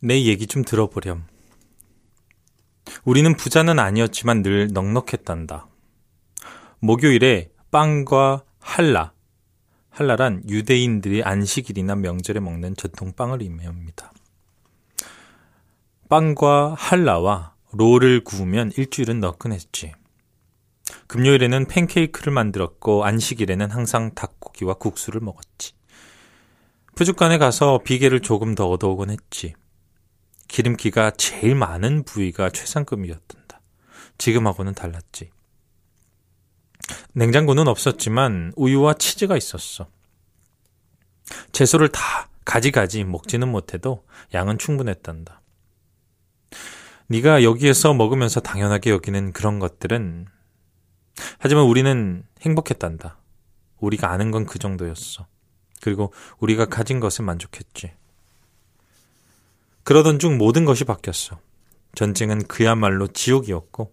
내 0.00 0.22
얘기 0.22 0.46
좀 0.46 0.62
들어보렴. 0.62 1.24
우리는 3.04 3.36
부자는 3.36 3.80
아니었지만 3.80 4.42
늘 4.42 4.68
넉넉했단다. 4.72 5.66
목요일에 6.78 7.50
빵과 7.72 8.44
할라, 8.60 9.12
할라란 9.90 10.48
유대인들이 10.48 11.24
안식일이나 11.24 11.96
명절에 11.96 12.38
먹는 12.38 12.76
전통빵을 12.76 13.42
의미합니다. 13.42 14.12
빵과 16.08 16.74
할라와 16.78 17.54
롤을 17.72 18.22
구우면 18.22 18.72
일주일은 18.76 19.18
너끈했지. 19.18 19.94
금요일에는 21.08 21.66
팬케이크를 21.66 22.32
만들었고 22.32 23.04
안식일에는 23.04 23.72
항상 23.72 24.14
닭고기와 24.14 24.74
국수를 24.74 25.20
먹었지. 25.20 25.72
푸주간에 26.94 27.38
가서 27.38 27.80
비계를 27.84 28.20
조금 28.20 28.54
더 28.54 28.68
얻어오곤 28.68 29.10
했지. 29.10 29.54
기름기가 30.48 31.12
제일 31.12 31.54
많은 31.54 32.04
부위가 32.04 32.50
최상급이었단다. 32.50 33.60
지금하고는 34.16 34.74
달랐지. 34.74 35.30
냉장고는 37.12 37.68
없었지만 37.68 38.52
우유와 38.56 38.94
치즈가 38.94 39.36
있었어. 39.36 39.88
채소를 41.52 41.88
다 41.88 42.28
가지가지 42.44 43.04
먹지는 43.04 43.48
못해도 43.48 44.06
양은 44.32 44.58
충분했단다. 44.58 45.42
네가 47.08 47.42
여기에서 47.42 47.94
먹으면서 47.94 48.40
당연하게 48.40 48.90
여기는 48.90 49.32
그런 49.32 49.58
것들은 49.58 50.26
하지만 51.38 51.64
우리는 51.64 52.24
행복했단다. 52.40 53.18
우리가 53.78 54.10
아는 54.10 54.30
건 54.30 54.46
그 54.46 54.58
정도였어. 54.58 55.26
그리고 55.80 56.12
우리가 56.38 56.66
가진 56.66 57.00
것에 57.00 57.22
만족했지. 57.22 57.92
그러던 59.88 60.18
중 60.18 60.36
모든 60.36 60.66
것이 60.66 60.84
바뀌었어. 60.84 61.40
전쟁은 61.94 62.46
그야말로 62.46 63.06
지옥이었고 63.06 63.90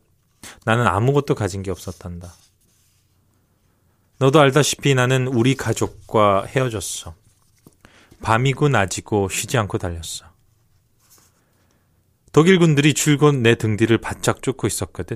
나는 0.66 0.86
아무것도 0.86 1.36
가진 1.36 1.64
게 1.64 1.72
없었단다. 1.72 2.34
너도 4.20 4.42
알다시피 4.42 4.94
나는 4.94 5.26
우리 5.26 5.56
가족과 5.56 6.48
헤어졌어. 6.48 7.16
밤이고 8.22 8.68
낮이고 8.68 9.30
쉬지 9.30 9.58
않고 9.58 9.78
달렸어. 9.78 10.26
독일군들이 12.34 12.94
줄곧 12.94 13.36
내 13.36 13.56
등 13.56 13.78
뒤를 13.78 13.98
바짝 13.98 14.42
쫓고 14.42 14.68
있었거든. 14.68 15.16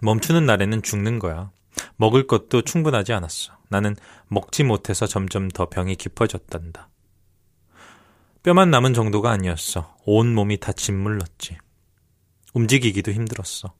멈추는 0.00 0.46
날에는 0.46 0.82
죽는 0.82 1.20
거야. 1.20 1.52
먹을 1.94 2.26
것도 2.26 2.62
충분하지 2.62 3.12
않았어. 3.12 3.56
나는 3.68 3.94
먹지 4.26 4.64
못해서 4.64 5.06
점점 5.06 5.46
더 5.46 5.68
병이 5.68 5.94
깊어졌단다. 5.94 6.88
뼈만 8.44 8.70
남은 8.70 8.92
정도가 8.92 9.30
아니었어. 9.30 9.96
온 10.04 10.34
몸이 10.34 10.58
다 10.58 10.72
짓물렀지. 10.72 11.56
움직이기도 12.52 13.10
힘들었어. 13.10 13.74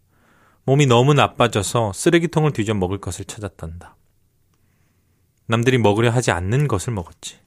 몸이 0.65 0.87
너무 0.87 1.13
나빠져서 1.13 1.93
쓰레기통을 1.93 2.53
뒤져 2.53 2.73
먹을 2.73 2.99
것을 2.99 3.27
찾았단다. 3.27 3.95
남들이 5.47 5.77
먹으려 5.77 6.09
하지 6.09 6.31
않는 6.31 6.67
것을 6.67 6.95
먹었지. 6.95 7.39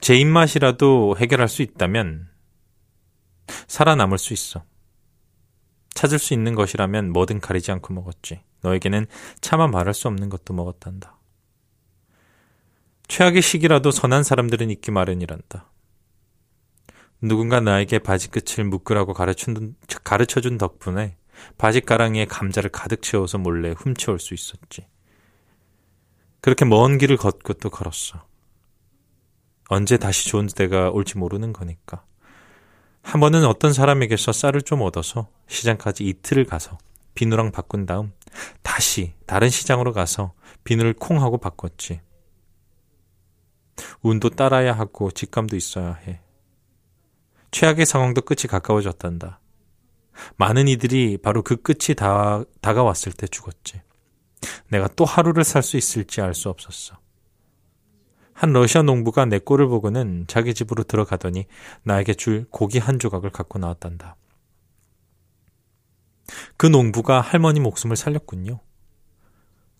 제 0.00 0.16
입맛이라도 0.16 1.16
해결할 1.16 1.48
수 1.48 1.62
있다면 1.62 2.28
살아남을 3.68 4.18
수 4.18 4.32
있어. 4.32 4.64
찾을 5.94 6.18
수 6.18 6.34
있는 6.34 6.56
것이라면 6.56 7.12
뭐든 7.12 7.38
가리지 7.38 7.70
않고 7.70 7.94
먹었지. 7.94 8.40
너에게는 8.62 9.06
차마 9.40 9.68
말할 9.68 9.94
수 9.94 10.08
없는 10.08 10.28
것도 10.28 10.54
먹었단다. 10.54 11.19
최악의 13.10 13.42
시기라도 13.42 13.90
선한 13.90 14.22
사람들은 14.22 14.70
있기 14.70 14.92
마련이란다. 14.92 15.68
누군가 17.20 17.58
나에게 17.58 17.98
바지 17.98 18.30
끝을 18.30 18.62
묶으라고 18.62 19.14
가르쳐준, 19.14 20.58
덕분에 20.58 21.16
바지 21.58 21.80
가랑이에 21.80 22.26
감자를 22.26 22.70
가득 22.70 23.02
채워서 23.02 23.36
몰래 23.36 23.74
훔쳐올 23.76 24.20
수 24.20 24.32
있었지. 24.32 24.86
그렇게 26.40 26.64
먼 26.64 26.98
길을 26.98 27.16
걷고 27.16 27.54
또 27.54 27.68
걸었어. 27.68 28.24
언제 29.68 29.96
다시 29.96 30.28
좋은 30.28 30.46
때가 30.46 30.90
올지 30.90 31.18
모르는 31.18 31.52
거니까. 31.52 32.04
한 33.02 33.20
번은 33.20 33.44
어떤 33.44 33.72
사람에게서 33.72 34.30
쌀을 34.30 34.62
좀 34.62 34.82
얻어서 34.82 35.28
시장까지 35.48 36.04
이틀을 36.04 36.44
가서 36.44 36.78
비누랑 37.14 37.50
바꾼 37.50 37.86
다음 37.86 38.12
다시 38.62 39.14
다른 39.26 39.48
시장으로 39.48 39.92
가서 39.92 40.32
비누를 40.62 40.92
콩하고 40.92 41.38
바꿨지. 41.38 42.02
운도 44.02 44.30
따라야 44.30 44.72
하고 44.72 45.10
직감도 45.10 45.56
있어야 45.56 45.94
해. 45.94 46.20
최악의 47.50 47.86
상황도 47.86 48.22
끝이 48.22 48.46
가까워졌단다. 48.48 49.40
많은 50.36 50.68
이들이 50.68 51.18
바로 51.18 51.42
그 51.42 51.56
끝이 51.56 51.94
다, 51.96 52.42
다가왔을 52.60 53.12
때 53.12 53.26
죽었지. 53.26 53.82
내가 54.68 54.88
또 54.88 55.04
하루를 55.04 55.44
살 55.44 55.62
수 55.62 55.76
있을지 55.76 56.20
알 56.20 56.34
수 56.34 56.48
없었어. 56.48 56.98
한 58.32 58.52
러시아 58.52 58.82
농부가 58.82 59.26
내 59.26 59.38
꼴을 59.38 59.66
보고는 59.68 60.24
자기 60.26 60.54
집으로 60.54 60.82
들어가더니 60.84 61.46
나에게 61.82 62.14
줄 62.14 62.46
고기 62.50 62.78
한 62.78 62.98
조각을 62.98 63.30
갖고 63.30 63.58
나왔단다. 63.58 64.16
그 66.56 66.66
농부가 66.66 67.20
할머니 67.20 67.60
목숨을 67.60 67.96
살렸군요. 67.96 68.60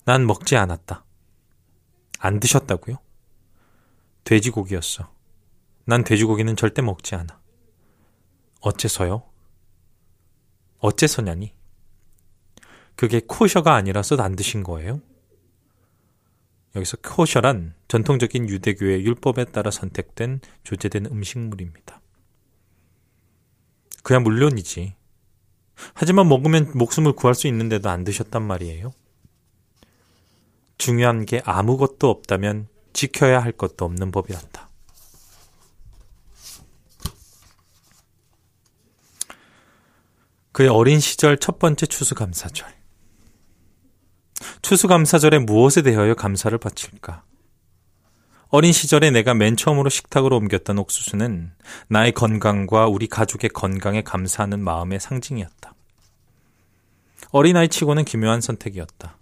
난 0.04 0.26
먹지 0.26 0.56
않았다. 0.56 1.04
안 2.18 2.40
드셨다고요? 2.40 2.96
돼지고기였어. 4.24 5.12
난 5.84 6.04
돼지고기는 6.04 6.54
절대 6.56 6.82
먹지 6.82 7.14
않아. 7.14 7.40
어째서요? 8.60 9.22
어째서냐니? 10.78 11.54
그게 12.96 13.20
코셔가 13.26 13.74
아니라서 13.74 14.16
안 14.16 14.36
드신 14.36 14.62
거예요? 14.62 15.00
여기서 16.76 16.98
코셔란 16.98 17.74
전통적인 17.88 18.48
유대교의 18.48 19.04
율법에 19.04 19.46
따라 19.46 19.70
선택된 19.70 20.40
조제된 20.62 21.06
음식물입니다. 21.06 22.00
그야 24.02 24.20
물론이지. 24.20 24.94
하지만 25.94 26.28
먹으면 26.28 26.72
목숨을 26.74 27.12
구할 27.12 27.34
수 27.34 27.46
있는데도 27.48 27.90
안 27.90 28.04
드셨단 28.04 28.42
말이에요. 28.42 28.92
중요한 30.78 31.26
게 31.26 31.42
아무것도 31.44 32.08
없다면 32.08 32.68
지켜야 32.92 33.42
할 33.42 33.52
것도 33.52 33.84
없는 33.84 34.10
법이란다. 34.10 34.68
그의 40.52 40.68
어린 40.68 41.00
시절 41.00 41.38
첫 41.38 41.58
번째 41.58 41.86
추수감사절. 41.86 42.68
추수감사절에 44.62 45.38
무엇에 45.38 45.82
대하여 45.82 46.14
감사를 46.14 46.56
바칠까? 46.58 47.24
어린 48.48 48.72
시절에 48.72 49.12
내가 49.12 49.32
맨 49.32 49.56
처음으로 49.56 49.88
식탁으로 49.88 50.36
옮겼던 50.36 50.78
옥수수는 50.78 51.52
나의 51.88 52.12
건강과 52.12 52.88
우리 52.88 53.06
가족의 53.06 53.50
건강에 53.50 54.02
감사하는 54.02 54.58
마음의 54.60 54.98
상징이었다. 54.98 55.74
어린아이 57.30 57.68
치고는 57.68 58.04
기묘한 58.04 58.40
선택이었다. 58.40 59.19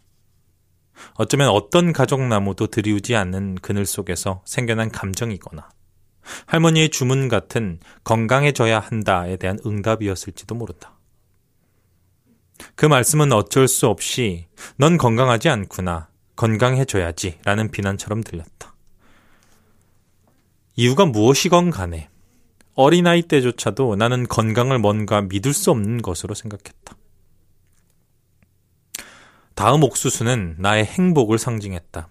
어쩌면 1.14 1.48
어떤 1.48 1.92
가족 1.92 2.22
나무도 2.22 2.68
들이우지 2.68 3.16
않는 3.16 3.56
그늘 3.56 3.87
속에서 3.87 4.42
생겨난 4.44 4.90
감정이거나 4.90 5.68
할머니의 6.46 6.90
주문 6.90 7.28
같은 7.28 7.80
건강해져야 8.04 8.80
한다에 8.80 9.37
대한 9.37 9.58
응답이었을지도 9.64 10.54
모른다. 10.54 10.98
그 12.74 12.87
말씀은 12.87 13.32
어쩔 13.32 13.68
수 13.68 13.87
없이 13.87 14.46
넌 14.76 14.96
건강하지 14.96 15.48
않구나. 15.48 16.08
건강해져야지. 16.37 17.38
라는 17.44 17.70
비난처럼 17.70 18.22
들렸다. 18.22 18.74
이유가 20.76 21.04
무엇이건 21.06 21.70
간에 21.70 22.08
어린아이 22.74 23.22
때조차도 23.22 23.96
나는 23.96 24.28
건강을 24.28 24.78
뭔가 24.78 25.20
믿을 25.22 25.52
수 25.52 25.72
없는 25.72 26.00
것으로 26.02 26.34
생각했다. 26.34 26.94
다음 29.58 29.82
옥수수는 29.82 30.54
나의 30.60 30.84
행복을 30.84 31.36
상징했다. 31.36 32.08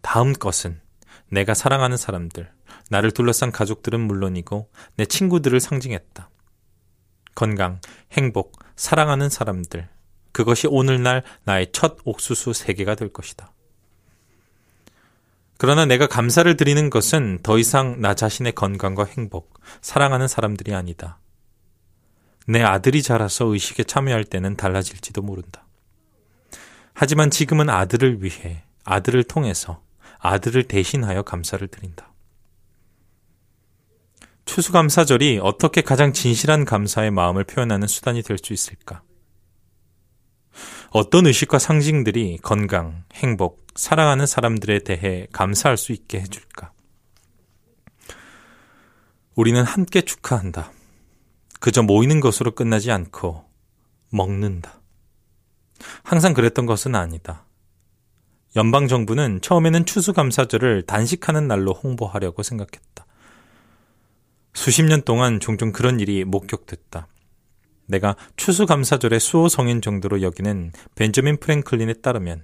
다음 0.00 0.32
것은 0.32 0.80
내가 1.28 1.54
사랑하는 1.54 1.96
사람들, 1.96 2.50
나를 2.90 3.12
둘러싼 3.12 3.52
가족들은 3.52 4.00
물론이고 4.00 4.68
내 4.96 5.04
친구들을 5.04 5.60
상징했다. 5.60 6.28
건강, 7.36 7.80
행복, 8.10 8.58
사랑하는 8.74 9.30
사람들. 9.30 9.88
그것이 10.32 10.66
오늘날 10.66 11.22
나의 11.44 11.70
첫 11.70 11.98
옥수수 12.04 12.52
세계가 12.52 12.96
될 12.96 13.12
것이다. 13.12 13.52
그러나 15.58 15.86
내가 15.86 16.08
감사를 16.08 16.56
드리는 16.56 16.90
것은 16.90 17.38
더 17.44 17.58
이상 17.58 18.00
나 18.00 18.14
자신의 18.14 18.56
건강과 18.56 19.04
행복, 19.04 19.54
사랑하는 19.82 20.26
사람들이 20.26 20.74
아니다. 20.74 21.20
내 22.48 22.60
아들이 22.60 23.04
자라서 23.04 23.44
의식에 23.44 23.84
참여할 23.84 24.24
때는 24.24 24.56
달라질지도 24.56 25.22
모른다. 25.22 25.64
하지만 26.94 27.30
지금은 27.30 27.68
아들을 27.70 28.22
위해, 28.22 28.64
아들을 28.84 29.24
통해서, 29.24 29.82
아들을 30.18 30.64
대신하여 30.64 31.22
감사를 31.22 31.66
드린다. 31.68 32.12
추수감사절이 34.44 35.40
어떻게 35.42 35.80
가장 35.80 36.12
진실한 36.12 36.64
감사의 36.64 37.10
마음을 37.10 37.44
표현하는 37.44 37.86
수단이 37.86 38.22
될 38.22 38.38
수 38.38 38.52
있을까? 38.52 39.02
어떤 40.90 41.26
의식과 41.26 41.58
상징들이 41.58 42.38
건강, 42.42 43.04
행복, 43.14 43.66
사랑하는 43.74 44.26
사람들에 44.26 44.80
대해 44.80 45.26
감사할 45.32 45.78
수 45.78 45.92
있게 45.92 46.20
해줄까? 46.20 46.72
우리는 49.34 49.62
함께 49.64 50.02
축하한다. 50.02 50.70
그저 51.60 51.82
모이는 51.82 52.20
것으로 52.20 52.50
끝나지 52.50 52.90
않고 52.90 53.48
먹는다. 54.10 54.81
항상 56.02 56.34
그랬던 56.34 56.66
것은 56.66 56.94
아니다. 56.94 57.44
연방 58.56 58.86
정부는 58.86 59.40
처음에는 59.40 59.86
추수감사절을 59.86 60.82
단식하는 60.82 61.48
날로 61.48 61.72
홍보하려고 61.72 62.42
생각했다. 62.42 63.06
수십 64.54 64.84
년 64.84 65.02
동안 65.02 65.40
종종 65.40 65.72
그런 65.72 66.00
일이 66.00 66.24
목격됐다. 66.24 67.08
내가 67.86 68.16
추수감사절의 68.36 69.20
수호성인 69.20 69.80
정도로 69.80 70.22
여기는 70.22 70.72
벤저민 70.94 71.38
프랭클린에 71.38 71.94
따르면 71.94 72.42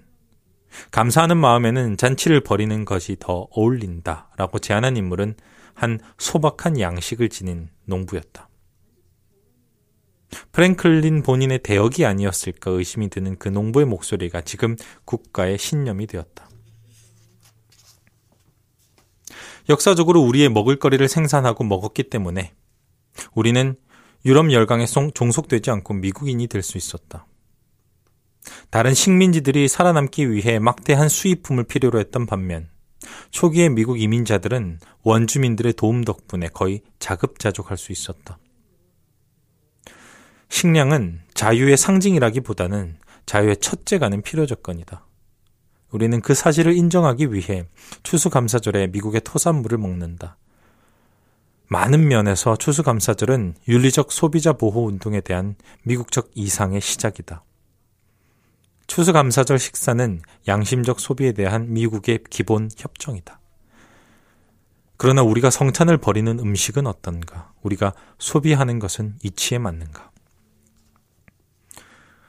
감사하는 0.91 1.37
마음에는 1.37 1.97
잔치를 1.97 2.41
벌이는 2.43 2.85
것이 2.85 3.17
더 3.19 3.49
어울린다 3.51 4.31
라고 4.37 4.59
제안한 4.59 4.97
인물은 4.97 5.37
한 5.75 6.01
소박한 6.19 6.81
양식을 6.81 7.29
지닌 7.29 7.69
농부였다. 7.85 8.48
프랭클린 10.53 11.23
본인의 11.23 11.61
대역이 11.63 12.05
아니었을까 12.05 12.71
의심이 12.71 13.09
드는 13.09 13.39
그 13.39 13.49
농부의 13.49 13.87
목소리가 13.87 14.43
지금 14.43 14.77
국가의 15.05 15.59
신념이 15.59 16.07
되었다. 16.07 16.49
역사적으로 19.69 20.21
우리의 20.23 20.49
먹을거리를 20.49 21.07
생산하고 21.09 21.65
먹었기 21.65 22.05
때문에 22.05 22.55
우리는 23.35 23.77
유럽 24.25 24.51
열강에 24.53 24.87
종속되지 24.87 25.71
않고 25.71 25.95
미국인이 25.95 26.47
될 26.47 26.63
수 26.63 26.79
있었다. 26.79 27.27
다른 28.71 28.95
식민지들이 28.95 29.69
살아남기 29.69 30.31
위해 30.31 30.59
막대한 30.59 31.09
수입품을 31.09 31.65
필요로 31.65 31.99
했던 31.99 32.27
반면 32.27 32.71
초기의 33.31 33.71
미국 33.71 34.01
이민자들은 34.01 34.81
원주민들의 35.03 35.75
도움 35.75 36.03
덕분에 36.03 36.49
거의 36.49 36.81
자급자족할 36.99 37.77
수 37.77 37.93
있었다. 37.93 38.39
식량은 40.49 41.21
자유의 41.35 41.77
상징이라기보다는 41.77 42.97
자유의 43.27 43.59
첫째가는 43.59 44.23
필요 44.23 44.47
조건이다. 44.47 45.05
우리는 45.91 46.21
그 46.21 46.35
사실을 46.35 46.77
인정하기 46.77 47.33
위해 47.33 47.67
추수감사절에 48.03 48.89
미국의 48.89 49.23
토산물을 49.25 49.79
먹는다. 49.79 50.37
많은 51.69 52.09
면에서 52.09 52.57
추수감사절은 52.57 53.57
윤리적 53.69 54.11
소비자 54.11 54.55
보호 54.55 54.87
운동에 54.87 55.21
대한 55.21 55.55
미국적 55.83 56.31
이상의 56.35 56.81
시작이다. 56.81 57.45
추수감사절 58.87 59.59
식사는 59.59 60.23
양심적 60.49 60.99
소비에 60.99 61.33
대한 61.33 61.73
미국의 61.75 62.21
기본 62.31 62.71
협정이다. 62.75 63.39
그러나 64.97 65.23
우리가 65.23 65.51
성찬을 65.51 65.99
벌이는 65.99 66.41
음식은 66.41 66.87
어떤가? 66.87 67.53
우리가 67.63 67.93
소비하는 68.19 68.79
것은 68.79 69.17
이치에 69.23 69.59
맞는가? 69.59 70.08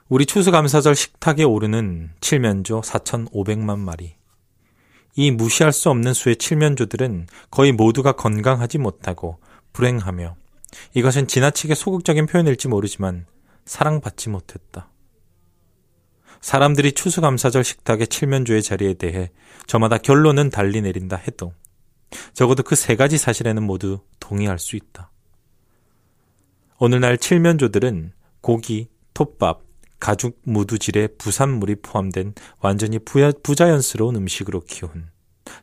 우리 0.09 0.25
추수감사절 0.25 0.95
식탁에 0.95 1.43
오르는 1.43 2.09
칠면조 2.19 2.81
4,500만 2.81 3.77
마리. 3.77 4.15
이 5.15 5.29
무시할 5.29 5.71
수 5.71 5.91
없는 5.91 6.15
수의 6.15 6.37
칠면조들은 6.37 7.27
거의 7.51 7.71
모두가 7.71 8.13
건강하지 8.13 8.79
못하고 8.79 9.37
불행하며 9.71 10.35
이것은 10.95 11.27
지나치게 11.27 11.75
소극적인 11.75 12.25
표현일지 12.25 12.67
모르지만 12.69 13.27
사랑받지 13.65 14.29
못했다. 14.29 14.89
사람들이 16.41 16.93
추수감사절 16.93 17.63
식탁의 17.63 18.07
칠면조의 18.07 18.63
자리에 18.63 18.95
대해 18.95 19.29
저마다 19.67 19.99
결론은 19.99 20.49
달리 20.49 20.81
내린다 20.81 21.17
해도 21.17 21.53
적어도 22.33 22.63
그 22.63 22.75
세 22.75 22.95
가지 22.95 23.19
사실에는 23.19 23.61
모두 23.61 23.99
동의할 24.19 24.57
수 24.57 24.75
있다. 24.75 25.11
오늘날 26.79 27.19
칠면조들은 27.19 28.13
고기, 28.41 28.89
톱밥, 29.13 29.68
가죽 29.99 30.39
무두질에 30.43 31.07
부산물이 31.17 31.77
포함된 31.81 32.33
완전히 32.59 32.99
부야, 32.99 33.31
부자연스러운 33.43 34.15
음식으로 34.15 34.61
키운 34.61 35.09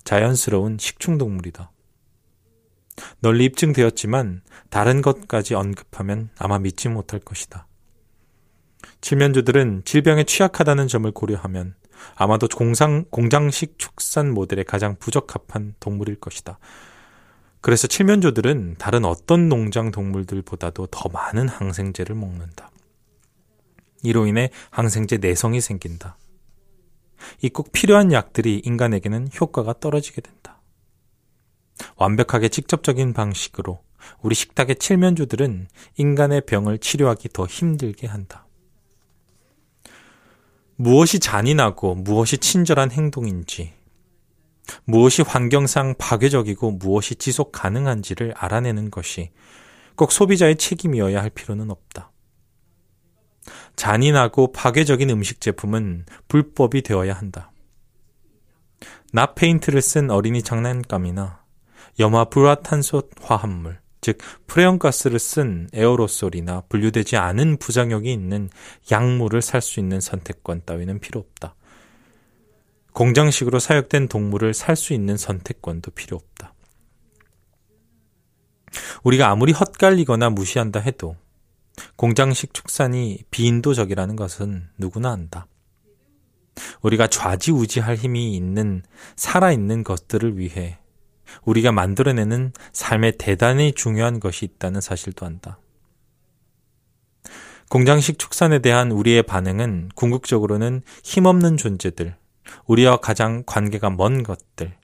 자연스러운 0.04 0.78
식충동물이다. 0.78 1.72
널리 3.20 3.44
입증되었지만 3.44 4.42
다른 4.70 5.02
것까지 5.02 5.54
언급하면 5.54 6.30
아마 6.38 6.58
믿지 6.58 6.88
못할 6.88 7.20
것이다. 7.20 7.66
칠면조들은 9.00 9.82
질병에 9.84 10.24
취약하다는 10.24 10.88
점을 10.88 11.10
고려하면 11.10 11.74
아마도 12.14 12.48
공상, 12.48 13.04
공장식 13.10 13.78
축산 13.78 14.32
모델에 14.32 14.62
가장 14.62 14.96
부적합한 14.98 15.74
동물일 15.80 16.20
것이다. 16.20 16.58
그래서 17.60 17.86
칠면조들은 17.86 18.76
다른 18.78 19.04
어떤 19.04 19.48
농장 19.48 19.90
동물들보다도 19.90 20.86
더 20.86 21.08
많은 21.08 21.48
항생제를 21.48 22.14
먹는다. 22.14 22.70
이로 24.02 24.26
인해 24.26 24.50
항생제 24.70 25.18
내성이 25.18 25.60
생긴다. 25.60 26.16
이 27.42 27.48
꼭 27.48 27.72
필요한 27.72 28.12
약들이 28.12 28.62
인간에게는 28.64 29.28
효과가 29.40 29.74
떨어지게 29.80 30.20
된다. 30.20 30.60
완벽하게 31.96 32.48
직접적인 32.48 33.12
방식으로 33.12 33.80
우리 34.22 34.34
식탁의 34.34 34.76
칠면조들은 34.76 35.68
인간의 35.96 36.42
병을 36.42 36.78
치료하기 36.78 37.30
더 37.30 37.46
힘들게 37.46 38.06
한다. 38.06 38.46
무엇이 40.76 41.18
잔인하고 41.18 41.94
무엇이 41.94 42.38
친절한 42.38 42.90
행동인지, 42.90 43.72
무엇이 44.84 45.22
환경상 45.22 45.94
파괴적이고 45.98 46.72
무엇이 46.72 47.14
지속 47.14 47.50
가능한지를 47.52 48.34
알아내는 48.36 48.90
것이 48.90 49.30
꼭 49.94 50.12
소비자의 50.12 50.56
책임이어야 50.56 51.22
할 51.22 51.30
필요는 51.30 51.70
없다. 51.70 52.12
잔인하고 53.76 54.52
파괴적인 54.52 55.10
음식 55.10 55.40
제품은 55.40 56.06
불법이 56.28 56.82
되어야 56.82 57.12
한다. 57.14 57.52
납 59.12 59.34
페인트를 59.34 59.80
쓴 59.82 60.10
어린이 60.10 60.42
장난감이나 60.42 61.42
염화 61.98 62.26
불화탄소 62.26 63.04
화합물, 63.20 63.80
즉 64.00 64.18
프레온가스를 64.46 65.18
쓴 65.18 65.68
에어로솔이나 65.72 66.64
분류되지 66.68 67.16
않은 67.16 67.56
부작용이 67.56 68.12
있는 68.12 68.50
약물을 68.90 69.40
살 69.42 69.62
수 69.62 69.80
있는 69.80 70.00
선택권 70.00 70.62
따위는 70.66 71.00
필요 71.00 71.20
없다. 71.20 71.54
공장식으로 72.92 73.58
사육된 73.58 74.08
동물을 74.08 74.54
살 74.54 74.76
수 74.76 74.92
있는 74.92 75.16
선택권도 75.16 75.90
필요 75.92 76.16
없다. 76.16 76.54
우리가 79.02 79.28
아무리 79.28 79.52
헛갈리거나 79.52 80.30
무시한다 80.30 80.80
해도 80.80 81.16
공장식 81.96 82.54
축산이 82.54 83.18
비인도적이라는 83.30 84.16
것은 84.16 84.68
누구나 84.78 85.12
안다. 85.12 85.46
우리가 86.80 87.06
좌지우지할 87.06 87.96
힘이 87.96 88.34
있는 88.34 88.82
살아있는 89.16 89.84
것들을 89.84 90.38
위해 90.38 90.78
우리가 91.42 91.72
만들어내는 91.72 92.52
삶에 92.72 93.12
대단히 93.18 93.72
중요한 93.72 94.20
것이 94.20 94.44
있다는 94.44 94.80
사실도 94.80 95.26
안다. 95.26 95.58
공장식 97.68 98.18
축산에 98.18 98.60
대한 98.60 98.92
우리의 98.92 99.24
반응은 99.24 99.90
궁극적으로는 99.96 100.82
힘없는 101.02 101.56
존재들, 101.56 102.14
우리와 102.66 102.98
가장 102.98 103.42
관계가 103.44 103.90
먼 103.90 104.22
것들, 104.22 104.76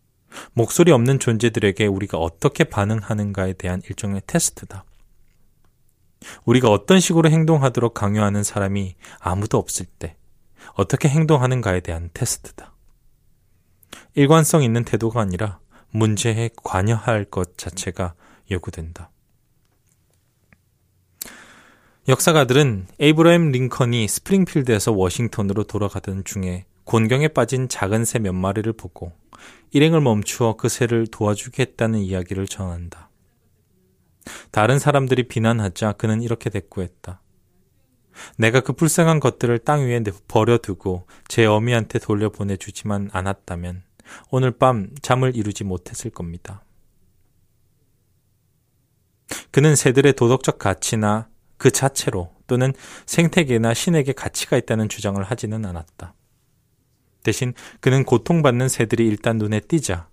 목소리 0.53 0.91
없는 0.91 1.21
존재들에게 1.21 1.87
우리가 1.87 2.19
어떻게 2.19 2.65
반응하는가에 2.65 3.53
대한 3.53 3.83
일종의 3.89 4.23
테스트다. 4.27 4.85
우리가 6.45 6.71
어떤 6.71 7.01
식으로 7.01 7.31
행동하도록 7.31 7.95
강요하는 7.95 8.43
사람이 8.43 8.95
아무도 9.21 9.59
없을 9.59 9.87
때 9.87 10.17
어떻게 10.75 11.09
행동하는가에 11.09 11.81
대한 11.81 12.11
테스트다. 12.15 12.73
일관성 14.15 14.63
있는 14.63 14.85
태도가 14.85 15.21
아니라 15.21 15.59
문제에 15.91 16.51
관여할 16.63 17.25
것 17.25 17.59
자체가 17.59 18.15
요구된다. 18.51 19.11
역사가들은 22.09 22.89
에이브러햄 22.99 23.53
링컨이 23.53 24.09
스프링필드에서 24.09 24.93
워싱턴으로 24.93 25.65
돌아가던 25.65 26.25
중에 26.25 26.65
곤경에 26.85 27.29
빠진 27.29 27.69
작은 27.69 28.05
새 28.05 28.19
몇 28.19 28.33
마리를 28.33 28.73
보고 28.73 29.13
일행을 29.71 30.01
멈추어 30.01 30.57
그 30.57 30.69
새를 30.69 31.07
도와주겠다는 31.07 32.01
이야기를 32.01 32.49
전한다. 32.49 33.09
다른 34.51 34.79
사람들이 34.79 35.29
비난하자 35.29 35.93
그는 35.93 36.23
이렇게 36.23 36.51
대꾸했다. 36.51 37.21
내가 38.37 38.61
그 38.61 38.73
불쌍한 38.73 39.21
것들을 39.21 39.59
땅 39.61 39.87
위에 39.87 40.03
버려두고 40.29 41.07
제 41.29 41.47
어미한테 41.47 41.99
돌려보내주지만 41.99 43.11
않았다면 43.13 43.83
오늘 44.31 44.51
밤 44.51 44.91
잠을 45.01 45.35
이루지 45.37 45.65
못했을 45.65 46.11
겁니다. 46.11 46.65
그는 49.51 49.77
새들의 49.77 50.13
도덕적 50.15 50.59
가치나 50.59 51.29
그 51.57 51.71
자체로 51.71 52.35
또는 52.47 52.73
생태계나 53.07 53.73
신에게 53.73 54.13
가치가 54.13 54.57
있다는 54.57 54.89
주장을 54.89 55.23
하지는 55.23 55.65
않았다. 55.65 56.15
대신 57.23 57.55
그는 57.81 58.05
고통받는 58.05 58.69
새들이 58.69 59.07
일단 59.07 59.39
눈에 59.39 59.61
띄자 59.61 60.09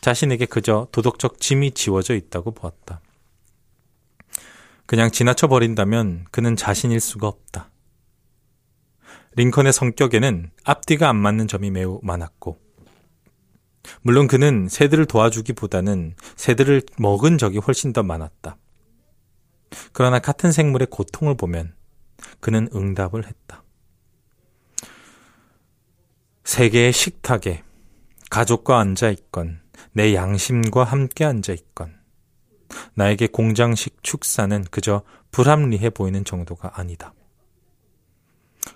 자신에게 0.00 0.46
그저 0.46 0.88
도덕적 0.92 1.40
짐이 1.40 1.72
지워져 1.72 2.14
있다고 2.14 2.52
보았다. 2.52 3.00
그냥 4.86 5.10
지나쳐 5.10 5.48
버린다면 5.48 6.26
그는 6.30 6.56
자신일 6.56 7.00
수가 7.00 7.26
없다. 7.26 7.70
링컨의 9.36 9.72
성격에는 9.72 10.50
앞뒤가 10.64 11.08
안 11.08 11.16
맞는 11.16 11.48
점이 11.48 11.70
매우 11.70 12.00
많았고, 12.02 12.60
물론 14.02 14.26
그는 14.26 14.68
새들을 14.68 15.06
도와주기보다는 15.06 16.14
새들을 16.36 16.82
먹은 16.98 17.38
적이 17.38 17.58
훨씬 17.58 17.92
더 17.92 18.02
많았다. 18.02 18.56
그러나 19.92 20.18
같은 20.18 20.52
생물의 20.52 20.86
고통을 20.90 21.36
보면 21.36 21.74
그는 22.40 22.68
응답을 22.74 23.26
했다. 23.26 23.64
세계의 26.44 26.92
식탁에 26.92 27.64
가족과 28.30 28.78
앉아 28.78 29.10
있건 29.10 29.60
내 29.92 30.14
양심과 30.14 30.84
함께 30.84 31.24
앉아 31.24 31.52
있건 31.52 31.93
나에게 32.94 33.28
공장식 33.28 34.02
축사는 34.02 34.64
그저 34.70 35.02
불합리해 35.30 35.90
보이는 35.90 36.24
정도가 36.24 36.72
아니다. 36.74 37.14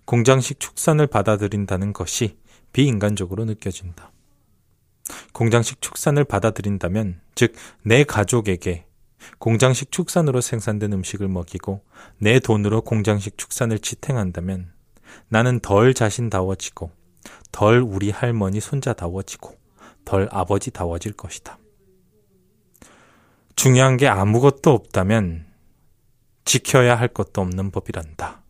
공장식 0.05 0.61
축산을 0.61 1.07
받아들인다는 1.07 1.93
것이 1.93 2.39
비인간적으로 2.73 3.45
느껴진다. 3.45 4.13
공장식 5.33 5.81
축산을 5.81 6.25
받아들인다면, 6.25 7.21
즉, 7.35 7.55
내 7.83 8.05
가족에게 8.05 8.87
공장식 9.39 9.91
축산으로 9.91 10.41
생산된 10.41 10.93
음식을 10.93 11.29
먹이고 11.29 11.83
내 12.19 12.39
돈으로 12.41 12.83
공장식 12.83 13.37
축산을 13.39 13.79
지탱한다면 13.79 14.73
나는 15.29 15.61
덜 15.61 15.95
자신다워지고 15.95 16.91
덜 17.53 17.81
우리 17.81 18.11
할머니 18.11 18.61
손자다워지고 18.61 19.57
덜 20.05 20.29
아버지다워질 20.31 21.13
것이다. 21.15 21.59
중요한 23.59 23.97
게 23.97 24.07
아무것도 24.07 24.71
없다면 24.71 25.45
지켜야 26.45 26.95
할 26.95 27.09
것도 27.09 27.41
없는 27.41 27.73
법이란다. 27.73 28.45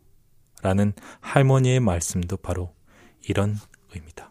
라는 0.61 0.93
할머니의 1.21 1.81
말씀도 1.81 2.37
바로 2.37 2.75
이런 3.27 3.57
의미다. 3.95 4.28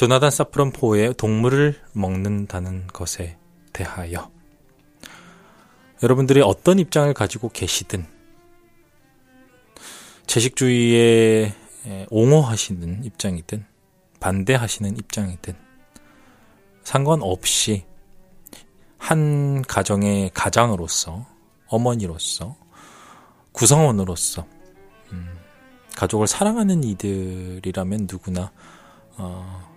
조나단 0.00 0.30
사프론 0.30 0.72
포의 0.72 1.12
동물을 1.12 1.78
먹는다는 1.92 2.86
것에 2.86 3.36
대하여. 3.74 4.30
여러분들이 6.02 6.40
어떤 6.40 6.78
입장을 6.78 7.12
가지고 7.12 7.50
계시든 7.50 8.06
채식주의에 10.26 11.52
옹호하시는 12.08 13.04
입장이든 13.04 13.66
반대하시는 14.20 14.96
입장이든 14.96 15.54
상관없이 16.82 17.84
한 18.96 19.60
가정의 19.60 20.30
가장으로서 20.32 21.26
어머니로서 21.66 22.56
구성원으로서 23.52 24.46
음, 25.12 25.38
가족을 25.94 26.26
사랑하는 26.26 26.84
이들이라면 26.84 28.08
누구나 28.10 28.50
어, 29.18 29.68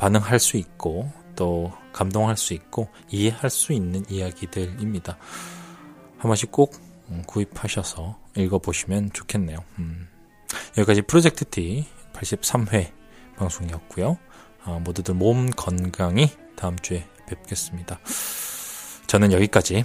반응할 0.00 0.38
수 0.38 0.56
있고 0.56 1.12
또 1.36 1.70
감동할 1.92 2.38
수 2.38 2.54
있고 2.54 2.88
이해할 3.10 3.50
수 3.50 3.74
있는 3.74 4.02
이야기들입니다. 4.08 5.18
한 6.16 6.22
번씩 6.22 6.50
꼭 6.50 6.74
음, 7.10 7.22
구입하셔서 7.26 8.18
읽어보시면 8.34 9.10
좋겠네요. 9.12 9.58
음. 9.78 10.08
여기까지 10.78 11.02
프로젝트 11.02 11.44
T 11.44 11.86
83회 12.14 12.92
방송이었고요. 13.36 14.16
어, 14.64 14.80
모두들 14.82 15.14
몸 15.14 15.50
건강히 15.50 16.30
다음 16.56 16.78
주에 16.78 17.06
뵙겠습니다. 17.26 18.00
저는 19.06 19.32
여기까지 19.32 19.84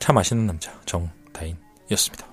차 0.00 0.12
마시는 0.12 0.46
남자 0.46 0.72
정다인이었습니다. 0.86 2.29